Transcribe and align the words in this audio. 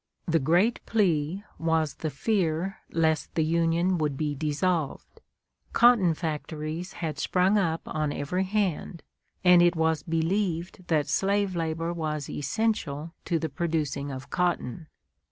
The 0.27 0.39
great 0.39 0.83
plea 0.87 1.43
was 1.59 1.93
the 1.93 2.09
fear 2.09 2.79
lest 2.89 3.35
the 3.35 3.43
Union 3.43 3.99
would 3.99 4.17
be 4.17 4.33
dissolved. 4.33 5.21
Cotton 5.73 6.15
factories 6.15 6.93
had 6.93 7.19
sprung 7.19 7.55
up 7.55 7.81
on 7.85 8.11
every 8.11 8.45
hand, 8.45 9.03
and 9.43 9.61
it 9.61 9.75
was 9.75 10.01
believed 10.01 10.87
that 10.87 11.05
slave 11.07 11.55
labor 11.55 11.93
was 11.93 12.31
essential 12.31 13.13
to 13.25 13.37
the 13.37 13.47
producing 13.49 14.09
of 14.11 14.31
cotton. 14.31 14.87